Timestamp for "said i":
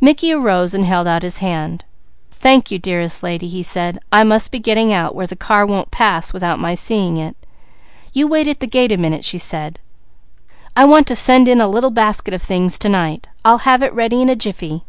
3.64-4.22, 9.38-10.84